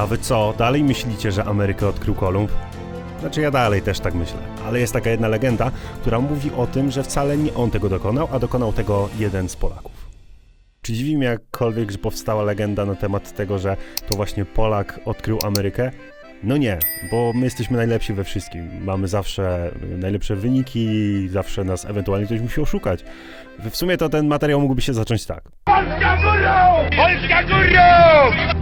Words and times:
A 0.00 0.06
wy 0.06 0.18
co, 0.18 0.54
dalej 0.58 0.84
myślicie, 0.84 1.32
że 1.32 1.44
Amerykę 1.44 1.88
odkrył 1.88 2.14
Kolumb? 2.14 2.52
Znaczy 3.20 3.40
ja 3.40 3.50
dalej 3.50 3.82
też 3.82 4.00
tak 4.00 4.14
myślę, 4.14 4.38
ale 4.66 4.80
jest 4.80 4.92
taka 4.92 5.10
jedna 5.10 5.28
legenda, 5.28 5.70
która 6.00 6.20
mówi 6.20 6.50
o 6.56 6.66
tym, 6.66 6.90
że 6.90 7.02
wcale 7.02 7.36
nie 7.36 7.54
on 7.54 7.70
tego 7.70 7.88
dokonał, 7.88 8.28
a 8.32 8.38
dokonał 8.38 8.72
tego 8.72 9.08
jeden 9.18 9.48
z 9.48 9.56
Polaków. 9.56 9.92
Czy 10.82 10.92
dziwi 10.92 11.16
mnie 11.16 11.26
jakkolwiek, 11.26 11.90
że 11.90 11.98
powstała 11.98 12.42
legenda 12.42 12.84
na 12.86 12.94
temat 12.94 13.34
tego, 13.34 13.58
że 13.58 13.76
to 14.08 14.16
właśnie 14.16 14.44
Polak 14.44 15.00
odkrył 15.04 15.38
Amerykę? 15.44 15.90
No 16.42 16.56
nie, 16.56 16.78
bo 17.10 17.32
my 17.34 17.44
jesteśmy 17.44 17.76
najlepsi 17.76 18.12
we 18.12 18.24
wszystkim. 18.24 18.84
Mamy 18.84 19.08
zawsze 19.08 19.70
najlepsze 19.98 20.36
wyniki, 20.36 21.28
zawsze 21.28 21.64
nas 21.64 21.84
ewentualnie 21.84 22.26
ktoś 22.26 22.40
musi 22.40 22.60
oszukać. 22.60 23.04
W 23.70 23.76
sumie 23.76 23.96
to 23.96 24.08
ten 24.08 24.26
materiał 24.26 24.60
mógłby 24.60 24.82
się 24.82 24.94
zacząć 24.94 25.26
tak. 25.26 25.42
Polska 25.64 26.16
górą! 26.16 26.88
Polska 26.96 27.42
górą! 27.42 27.82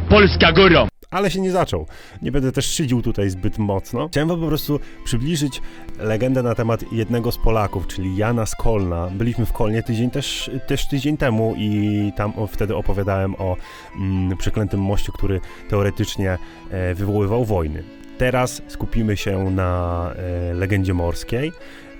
Polska 0.08 0.52
górą! 0.52 0.97
Ale 1.10 1.30
się 1.30 1.40
nie 1.40 1.52
zaczął. 1.52 1.86
Nie 2.22 2.32
będę 2.32 2.52
też 2.52 2.66
szydził 2.66 3.02
tutaj 3.02 3.30
zbyt 3.30 3.58
mocno. 3.58 4.08
Chciałem 4.08 4.28
wam 4.28 4.40
po 4.40 4.46
prostu 4.46 4.80
przybliżyć 5.04 5.62
legendę 5.98 6.42
na 6.42 6.54
temat 6.54 6.92
jednego 6.92 7.32
z 7.32 7.38
Polaków, 7.38 7.86
czyli 7.86 8.16
Jana 8.16 8.46
Skolna. 8.46 9.10
Byliśmy 9.12 9.46
w 9.46 9.52
Kolnie 9.52 9.82
tydzień 9.82 10.10
też, 10.10 10.50
też 10.66 10.88
tydzień 10.88 11.16
temu 11.16 11.54
i 11.56 12.12
tam 12.16 12.32
wtedy 12.48 12.76
opowiadałem 12.76 13.34
o 13.34 13.56
mm, 13.96 14.36
przeklętym 14.36 14.80
moście, 14.80 15.12
który 15.12 15.40
teoretycznie 15.68 16.38
e, 16.70 16.94
wywoływał 16.94 17.44
wojny. 17.44 17.84
Teraz 18.18 18.62
skupimy 18.68 19.16
się 19.16 19.50
na 19.50 20.12
e, 20.50 20.54
legendzie 20.54 20.94
morskiej, 20.94 21.52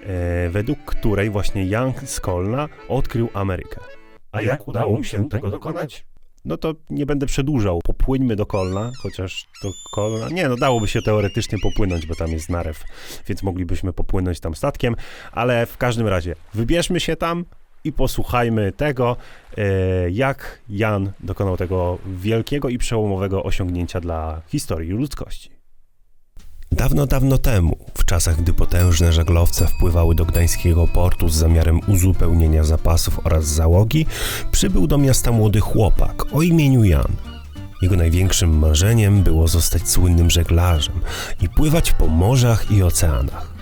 e, 0.07 0.49
według 0.49 0.79
której 0.85 1.31
właśnie 1.31 1.65
Jan 1.65 1.93
Skolna 2.05 2.69
odkrył 2.89 3.29
Amerykę. 3.35 3.81
A 4.33 4.43
jak 4.43 4.69
udało 4.69 4.97
mu 4.97 5.05
się 5.05 5.29
tego 5.29 5.51
dokonać? 5.51 6.07
No 6.49 6.57
to 6.57 6.75
nie 6.91 7.07
będę 7.07 7.27
przedłużał. 7.27 7.81
Popłyńmy 7.85 8.37
do 8.37 8.47
Kolna, 8.47 8.91
chociaż 9.03 9.47
do 9.63 9.71
Kolna. 9.95 10.29
Nie, 10.29 10.49
no 10.49 10.57
dałoby 10.57 10.89
się 10.89 11.03
teoretycznie 11.03 11.59
popłynąć, 11.63 12.07
bo 12.07 12.15
tam 12.15 12.29
jest 12.29 12.49
narew, 12.49 12.85
więc 13.27 13.43
moglibyśmy 13.43 13.93
popłynąć 13.93 14.41
tam 14.41 14.55
statkiem, 14.55 14.97
ale 15.33 15.67
w 15.67 15.77
każdym 15.77 16.07
razie 16.07 16.35
wybierzmy 16.55 17.01
się 17.01 17.17
tam 17.17 17.45
i 17.85 17.93
posłuchajmy 17.93 18.73
tego, 18.73 19.17
e, 19.57 20.11
jak 20.11 20.61
Jan 20.69 21.13
dokonał 21.21 21.57
tego 21.57 21.99
wielkiego 22.07 22.69
i 22.69 22.79
przełomowego 22.79 23.43
osiągnięcia 23.43 24.01
dla 24.01 24.43
historii 24.49 24.91
ludzkości. 24.91 25.58
Dawno, 26.73 27.07
dawno 27.07 27.39
temu, 27.39 27.77
w 27.95 28.05
czasach, 28.05 28.43
gdy 28.43 28.53
potężne 28.53 29.13
żaglowce 29.13 29.67
wpływały 29.67 30.15
do 30.15 30.25
gdańskiego 30.25 30.87
portu 30.87 31.29
z 31.29 31.35
zamiarem 31.35 31.81
uzupełnienia 31.87 32.65
zapasów 32.65 33.21
oraz 33.25 33.45
załogi, 33.45 34.07
przybył 34.53 34.87
do 34.87 34.99
miasta 34.99 35.33
młody 35.33 35.61
chłopak 35.61 36.35
o 36.35 36.43
imieniu 36.43 36.85
Jan. 36.85 37.13
Jego 37.83 37.97
największym 37.97 38.59
marzeniem 38.59 39.23
było 39.23 39.49
zostać 39.49 39.89
słynnym 39.89 40.31
żeglarzem 40.31 41.01
i 41.41 41.49
pływać 41.49 41.93
po 41.93 42.07
morzach 42.07 42.71
i 42.71 42.83
oceanach. 42.83 43.58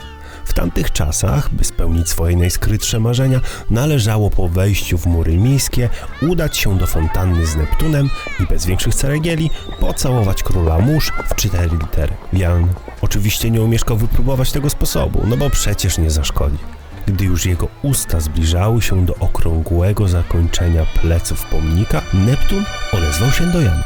Tamtych 0.57 0.93
czasach, 0.93 1.55
by 1.55 1.65
spełnić 1.65 2.09
swoje 2.09 2.37
najskrytsze 2.37 3.01
marzenia, 3.01 3.41
należało 3.71 4.31
po 4.31 4.49
wejściu 4.49 4.99
w 4.99 5.07
mury 5.07 5.39
miejskie 5.39 5.89
udać 6.23 6.57
się 6.57 6.79
do 6.79 6.87
fontanny 6.87 7.47
z 7.47 7.57
Neptunem 7.57 8.11
i 8.41 8.47
bez 8.47 8.67
większych 8.67 8.95
ceregieli 8.95 9.51
pocałować 9.81 10.43
króla 10.43 10.79
mórz 10.79 11.13
w 11.29 11.35
cztery 11.35 11.71
litery. 11.81 12.15
Jan 12.33 12.69
oczywiście 13.03 13.51
nie 13.51 13.63
omieszkał 13.63 13.97
wypróbować 13.97 14.53
tego 14.53 14.71
sposobu, 14.71 15.23
no 15.27 15.37
bo 15.37 15.51
przecież 15.51 15.99
nie 15.99 16.11
zaszkodzi. 16.11 16.59
Gdy 17.07 17.25
już 17.25 17.47
jego 17.47 17.69
usta 17.83 18.21
zbliżały 18.21 18.83
się 18.83 19.07
do 19.07 19.15
okrągłego 19.15 20.09
zakończenia 20.09 20.87
pleców 21.03 21.47
pomnika, 21.47 22.03
Neptun 22.15 22.65
odezwał 22.93 23.31
się 23.31 23.47
do 23.47 23.61
Jana. 23.61 23.85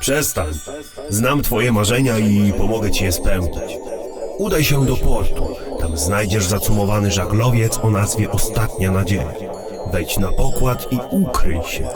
Przestań. 0.00 0.46
Znam 1.08 1.42
twoje 1.42 1.72
marzenia 1.72 2.18
i 2.18 2.52
pomogę 2.52 2.90
ci 2.90 3.04
je 3.04 3.12
spełnić. 3.12 3.78
Udaj 4.38 4.64
się 4.64 4.86
do 4.86 4.96
portu. 4.96 5.65
Tam 5.86 5.98
znajdziesz 5.98 6.46
zacumowany 6.46 7.10
żaglowiec 7.10 7.78
o 7.78 7.90
nazwie 7.90 8.30
Ostatnia 8.30 8.90
Nadzieja. 8.90 9.32
Wejdź 9.92 10.18
na 10.18 10.32
pokład 10.32 10.92
i 10.92 10.98
ukryj 11.10 11.62
się. 11.62 11.88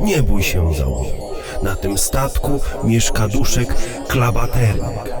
Nie 0.00 0.22
bój 0.22 0.42
się 0.42 0.74
załogi. 0.74 1.10
Na 1.62 1.76
tym 1.76 1.98
statku 1.98 2.60
mieszka 2.84 3.28
duszek 3.28 3.74
Klabaternik. 4.08 5.14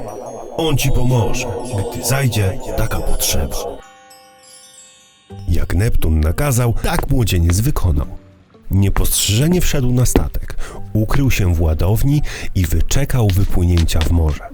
On 0.56 0.76
ci 0.76 0.90
pomoże, 0.90 1.46
gdy 1.92 2.04
zajdzie 2.04 2.58
taka 2.76 3.00
potrzeba. 3.00 3.56
Jak 5.48 5.74
Neptun 5.74 6.20
nakazał, 6.20 6.74
tak 6.82 7.10
młodzieniec 7.10 7.60
wykonał. 7.60 8.06
Niepostrzeżenie 8.70 9.60
wszedł 9.60 9.92
na 9.92 10.06
statek, 10.06 10.56
ukrył 10.92 11.30
się 11.30 11.54
w 11.54 11.60
ładowni 11.60 12.22
i 12.54 12.66
wyczekał 12.66 13.28
wypłynięcia 13.28 14.00
w 14.00 14.10
morze. 14.10 14.51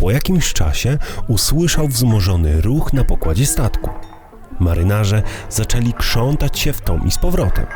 Po 0.00 0.10
jakimś 0.10 0.52
czasie 0.52 0.98
usłyszał 1.28 1.88
wzmożony 1.88 2.60
ruch 2.60 2.92
na 2.92 3.04
pokładzie 3.04 3.46
statku. 3.46 3.90
Marynarze 4.60 5.22
zaczęli 5.50 5.92
krzątać 5.92 6.58
się 6.58 6.72
w 6.72 6.80
tom 6.80 7.06
i 7.06 7.10
z 7.10 7.18
powrotem. 7.18 7.66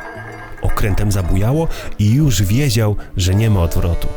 Okrętem 0.62 1.12
zabujało 1.12 1.68
i 1.98 2.10
już 2.10 2.42
wiedział, 2.42 2.96
że 3.16 3.34
nie 3.34 3.50
ma 3.50 3.60
odwrotu. 3.60 4.08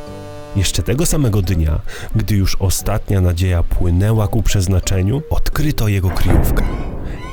Jeszcze 0.56 0.84
tego 0.84 1.06
samego 1.06 1.41
dnia, 1.41 1.79
gdy 2.16 2.35
już 2.35 2.56
ostatnia 2.56 3.22
nadzieja 3.22 3.63
płynęła 3.63 4.28
ku 4.28 4.44
przeznaczeniu, 4.44 5.22
odkryto 5.29 5.88
jego 5.88 6.09
kryjówkę. 6.09 6.63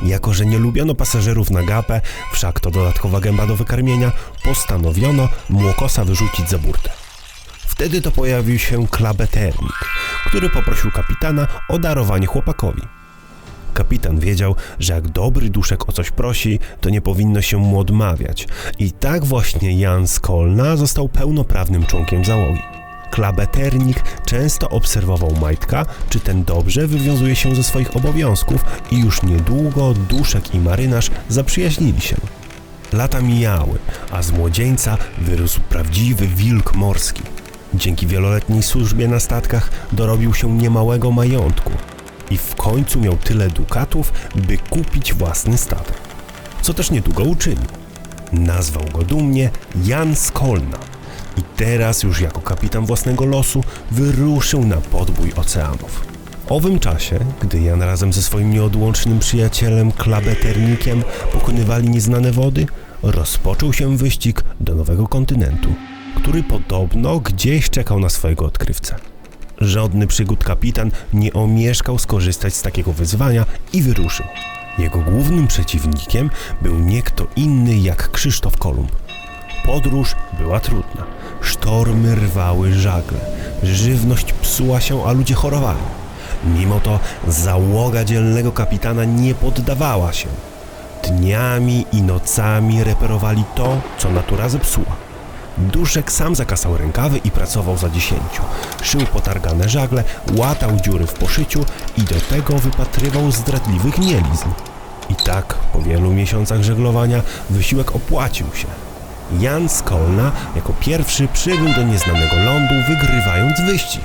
Jako, 0.02 0.34
że 0.34 0.46
nie 0.46 0.58
lubiono 0.58 0.94
pasażerów 0.94 1.50
na 1.50 1.62
gapę, 1.62 2.00
wszak 2.32 2.60
to 2.60 2.70
dodatkowa 2.70 3.20
gęba 3.20 3.46
do 3.46 3.56
wykarmienia, 3.56 4.12
postanowiono 4.44 5.28
młokosa 5.50 6.04
wyrzucić 6.04 6.50
za 6.50 6.58
burtę. 6.58 6.90
Wtedy 7.66 8.02
to 8.02 8.10
pojawił 8.10 8.58
się 8.58 8.86
klabeternik, 8.88 9.88
który 10.26 10.50
poprosił 10.50 10.90
kapitana 10.90 11.46
o 11.68 11.78
darowanie 11.78 12.26
chłopakowi. 12.26 12.82
Kapitan 13.74 14.18
wiedział, 14.18 14.54
że 14.78 14.94
jak 14.94 15.08
dobry 15.08 15.50
duszek 15.50 15.88
o 15.88 15.92
coś 15.92 16.10
prosi, 16.10 16.58
to 16.80 16.90
nie 16.90 17.00
powinno 17.00 17.42
się 17.42 17.56
mu 17.56 17.78
odmawiać. 17.78 18.48
I 18.78 18.92
tak 18.92 19.24
właśnie 19.24 19.78
Jan 19.78 20.08
Skolna 20.08 20.76
został 20.76 21.08
pełnoprawnym 21.08 21.86
członkiem 21.86 22.24
załogi. 22.24 22.62
Klabeternik 23.10 24.02
często 24.26 24.68
obserwował 24.68 25.32
Majtka, 25.40 25.86
czy 26.10 26.20
ten 26.20 26.44
dobrze 26.44 26.86
wywiązuje 26.86 27.36
się 27.36 27.54
ze 27.54 27.62
swoich 27.62 27.96
obowiązków 27.96 28.64
i 28.90 29.00
już 29.00 29.22
niedługo 29.22 29.94
duszek 29.94 30.54
i 30.54 30.58
marynarz 30.58 31.10
zaprzyjaźnili 31.28 32.00
się. 32.00 32.16
Lata 32.92 33.20
mijały, 33.20 33.78
a 34.12 34.22
z 34.22 34.32
młodzieńca 34.32 34.96
wyrósł 35.18 35.60
prawdziwy 35.60 36.26
wilk 36.26 36.74
morski. 36.74 37.22
Dzięki 37.74 38.06
wieloletniej 38.06 38.62
służbie 38.62 39.08
na 39.08 39.20
statkach 39.20 39.70
dorobił 39.92 40.34
się 40.34 40.56
niemałego 40.56 41.10
majątku 41.10 41.70
i 42.30 42.38
w 42.38 42.54
końcu 42.54 43.00
miał 43.00 43.16
tyle 43.16 43.48
dukatów, 43.48 44.12
by 44.34 44.58
kupić 44.58 45.14
własny 45.14 45.58
statek. 45.58 45.96
Co 46.62 46.74
też 46.74 46.90
niedługo 46.90 47.22
uczynił. 47.22 47.66
Nazwał 48.32 48.84
go 48.92 49.02
dumnie 49.02 49.50
Jan 49.84 50.16
Skolna 50.16 50.78
i 51.36 51.42
teraz 51.56 52.02
już 52.02 52.20
jako 52.20 52.40
kapitan 52.40 52.86
własnego 52.86 53.26
losu 53.26 53.64
wyruszył 53.90 54.64
na 54.64 54.76
podbój 54.76 55.32
oceanów. 55.36 56.06
W 56.46 56.52
owym 56.52 56.78
czasie, 56.78 57.18
gdy 57.40 57.60
Jan 57.60 57.82
razem 57.82 58.12
ze 58.12 58.22
swoim 58.22 58.50
nieodłącznym 58.50 59.18
przyjacielem 59.18 59.92
Klabeternikiem 59.92 61.02
pokonywali 61.32 61.90
nieznane 61.90 62.32
wody, 62.32 62.66
rozpoczął 63.02 63.72
się 63.72 63.96
wyścig 63.96 64.44
do 64.60 64.74
nowego 64.74 65.08
kontynentu, 65.08 65.68
który 66.14 66.42
podobno 66.42 67.20
gdzieś 67.20 67.70
czekał 67.70 68.00
na 68.00 68.08
swojego 68.08 68.44
odkrywcę. 68.44 68.96
Żadny 69.58 70.06
przygód 70.06 70.44
kapitan 70.44 70.90
nie 71.12 71.32
omieszkał 71.32 71.98
skorzystać 71.98 72.54
z 72.54 72.62
takiego 72.62 72.92
wyzwania 72.92 73.46
i 73.72 73.82
wyruszył. 73.82 74.26
Jego 74.78 74.98
głównym 74.98 75.46
przeciwnikiem 75.46 76.30
był 76.62 76.78
nie 76.78 77.02
kto 77.02 77.26
inny 77.36 77.76
jak 77.76 78.10
Krzysztof 78.10 78.56
Kolumb. 78.56 78.92
Podróż 79.66 80.14
była 80.38 80.60
trudna. 80.60 81.04
Sztormy 81.40 82.14
rwały 82.14 82.74
żagle, 82.74 83.18
żywność 83.62 84.32
psuła 84.32 84.80
się, 84.80 85.04
a 85.04 85.12
ludzie 85.12 85.34
chorowali. 85.34 85.80
Mimo 86.44 86.80
to 86.80 87.00
załoga 87.28 88.04
dzielnego 88.04 88.52
kapitana 88.52 89.04
nie 89.04 89.34
poddawała 89.34 90.12
się. 90.12 90.28
Dniami 91.08 91.86
i 91.92 92.02
nocami 92.02 92.84
reperowali 92.84 93.44
to, 93.54 93.80
co 93.98 94.10
natura 94.10 94.48
zepsuła. 94.48 95.03
Duszek 95.58 96.12
sam 96.12 96.34
zakasał 96.34 96.76
rękawy 96.76 97.18
i 97.18 97.30
pracował 97.30 97.78
za 97.78 97.90
dziesięciu. 97.90 98.42
Szył 98.82 99.00
potargane 99.00 99.68
żagle, 99.68 100.04
łatał 100.36 100.70
dziury 100.80 101.06
w 101.06 101.12
poszyciu 101.12 101.64
i 101.98 102.02
do 102.02 102.20
tego 102.20 102.58
wypatrywał 102.58 103.30
zdradliwych 103.30 103.98
mielizn. 103.98 104.48
I 105.08 105.14
tak, 105.14 105.54
po 105.54 105.82
wielu 105.82 106.12
miesiącach 106.12 106.62
żeglowania, 106.62 107.22
wysiłek 107.50 107.96
opłacił 107.96 108.46
się. 108.54 108.66
Jan 109.40 109.68
Skolna 109.68 110.32
jako 110.56 110.72
pierwszy 110.80 111.28
przybył 111.28 111.74
do 111.74 111.82
nieznanego 111.82 112.36
lądu, 112.36 112.74
wygrywając 112.88 113.60
wyścig. 113.60 114.04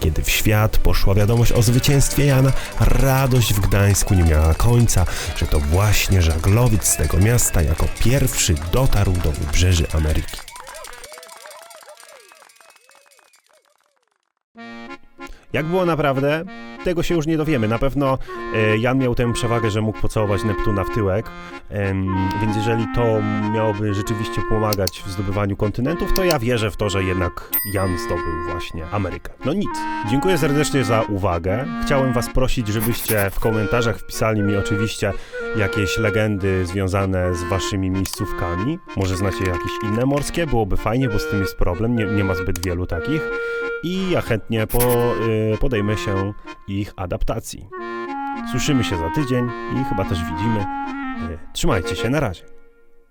Kiedy 0.00 0.22
w 0.22 0.30
świat 0.30 0.76
poszła 0.76 1.14
wiadomość 1.14 1.52
o 1.52 1.62
zwycięstwie 1.62 2.26
Jana, 2.26 2.52
radość 2.80 3.54
w 3.54 3.60
Gdańsku 3.60 4.14
nie 4.14 4.24
miała 4.24 4.54
końca, 4.54 5.06
że 5.36 5.46
to 5.46 5.60
właśnie 5.60 6.22
żaglowiec 6.22 6.88
z 6.88 6.96
tego 6.96 7.18
miasta 7.18 7.62
jako 7.62 7.86
pierwszy 7.98 8.54
dotarł 8.72 9.12
do 9.12 9.32
wybrzeży 9.32 9.86
Ameryki. 9.92 10.51
Jak 15.52 15.66
było 15.66 15.86
naprawdę, 15.86 16.44
tego 16.84 17.02
się 17.02 17.14
już 17.14 17.26
nie 17.26 17.36
dowiemy. 17.36 17.68
Na 17.68 17.78
pewno 17.78 18.18
e, 18.54 18.78
Jan 18.78 18.98
miał 18.98 19.14
tę 19.14 19.32
przewagę, 19.32 19.70
że 19.70 19.80
mógł 19.80 20.00
pocałować 20.00 20.44
Neptuna 20.44 20.84
w 20.84 20.90
tyłek, 20.90 21.26
więc 22.40 22.56
jeżeli 22.56 22.86
to 22.94 23.20
miałoby 23.54 23.94
rzeczywiście 23.94 24.42
pomagać 24.48 25.02
w 25.06 25.10
zdobywaniu 25.10 25.56
kontynentów, 25.56 26.12
to 26.12 26.24
ja 26.24 26.38
wierzę 26.38 26.70
w 26.70 26.76
to, 26.76 26.90
że 26.90 27.04
jednak 27.04 27.50
Jan 27.74 27.98
zdobył 27.98 28.44
właśnie 28.50 28.86
Amerykę. 28.90 29.32
No 29.44 29.52
nic. 29.52 29.70
Dziękuję 30.10 30.38
serdecznie 30.38 30.84
za 30.84 31.02
uwagę. 31.02 31.64
Chciałem 31.86 32.12
was 32.12 32.28
prosić, 32.28 32.68
żebyście 32.68 33.30
w 33.30 33.40
komentarzach 33.40 33.98
wpisali 33.98 34.42
mi 34.42 34.56
oczywiście 34.56 35.12
jakieś 35.56 35.98
legendy 35.98 36.66
związane 36.66 37.34
z 37.34 37.42
waszymi 37.42 37.90
miejscówkami. 37.90 38.78
Może 38.96 39.16
znacie 39.16 39.44
jakieś 39.44 39.72
inne 39.82 40.06
morskie? 40.06 40.46
Byłoby 40.46 40.76
fajnie, 40.76 41.08
bo 41.08 41.18
z 41.18 41.28
tym 41.28 41.40
jest 41.40 41.56
problem. 41.56 41.96
Nie, 41.96 42.04
nie 42.04 42.24
ma 42.24 42.34
zbyt 42.34 42.64
wielu 42.64 42.86
takich. 42.86 43.22
I 43.82 44.10
ja 44.10 44.20
chętnie 44.20 44.66
po, 44.66 44.78
y, 45.54 45.58
podejmę 45.60 45.96
się 45.96 46.32
ich 46.68 46.92
adaptacji. 46.96 47.68
Słyszymy 48.50 48.84
się 48.84 48.96
za 48.96 49.10
tydzień 49.10 49.50
i 49.80 49.84
chyba 49.84 50.04
też 50.04 50.18
widzimy. 50.24 50.60
Y, 50.60 51.38
trzymajcie 51.52 51.96
się, 51.96 52.10
na 52.10 52.20
razie. 52.20 52.61